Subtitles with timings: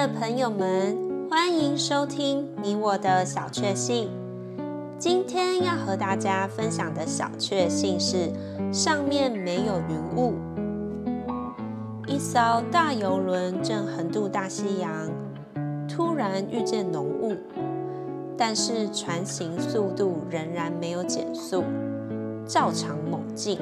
[0.00, 0.96] 的朋友们，
[1.28, 4.08] 欢迎收听你我的小确幸。
[4.98, 8.30] 今天要和大家分享的小确幸是：
[8.72, 10.36] 上面没有云雾。
[12.06, 14.90] 一艘大游轮正横渡大西洋，
[15.86, 17.36] 突然遇见浓雾，
[18.38, 21.62] 但是船行速度仍然没有减速，
[22.46, 23.58] 照常猛进。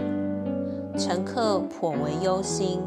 [0.97, 2.81] 乘客颇为忧心。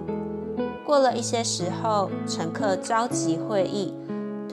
[0.91, 3.93] 过了一些时候，乘客召集会议，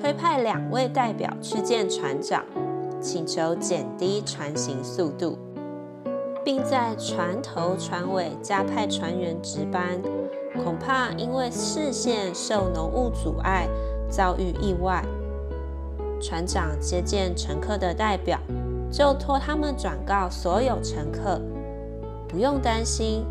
[0.00, 2.44] 推派两位代表去见船长，
[3.00, 5.36] 请求减低船行速度，
[6.44, 10.00] 并在船头船尾加派船员值班，
[10.62, 13.66] 恐怕因为视线受浓雾阻碍，
[14.08, 15.04] 遭遇意外。
[16.22, 18.38] 船长接见乘客的代表，
[18.92, 21.40] 就托他们转告所有乘客，
[22.28, 23.26] 不用担心，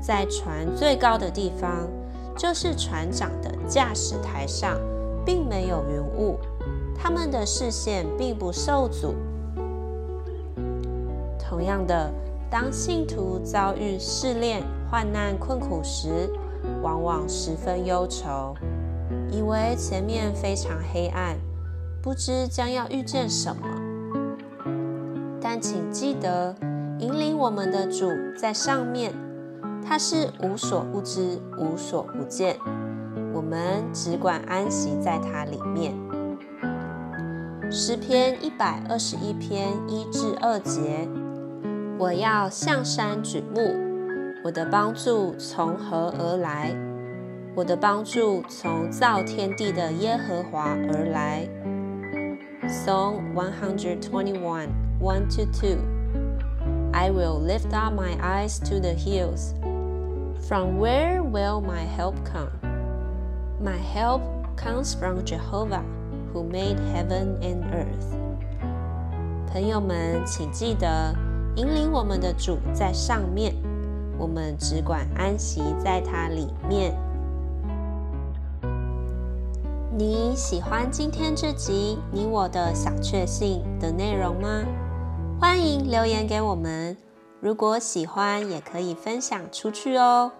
[0.00, 1.88] 在船最高的地方。
[2.36, 4.78] 就是船长的驾驶台上，
[5.24, 6.38] 并没有云雾，
[6.94, 9.14] 他们的视线并不受阻。
[11.38, 12.12] 同样的，
[12.50, 16.28] 当信徒遭遇试炼、患难、困苦时，
[16.82, 18.54] 往往十分忧愁，
[19.30, 21.36] 以为前面非常黑暗，
[22.02, 23.62] 不知将要遇见什么。
[25.40, 26.54] 但请记得，
[26.98, 29.14] 引领我们的主在上面。
[29.88, 32.56] 他是无所不知、无所不见，
[33.32, 35.94] 我们只管安息在他里面。
[37.70, 41.08] 诗篇一百二十一篇一至二节：
[41.98, 43.74] 我要向山举目，
[44.44, 46.74] 我的帮助从何而来？
[47.54, 51.48] 我的帮助从造天地的耶和华而来。
[52.68, 54.68] Song one hundred twenty-one,
[55.00, 55.78] one to two.
[56.92, 59.54] I will lift up my eyes to the hills.
[60.48, 62.52] From where will my help come?
[63.60, 64.22] My help
[64.54, 65.82] comes from Jehovah,
[66.32, 68.16] who made heaven and earth.
[69.52, 71.12] 朋友们，请记得，
[71.56, 73.56] 引领我们的主在上面，
[74.16, 76.96] 我们只管安息在他里面。
[79.98, 84.64] 你喜欢今天这集你我的小确幸的内容吗？
[85.40, 86.96] 欢迎留言给我们。
[87.40, 90.32] 如果喜欢，也可以分享出去哦。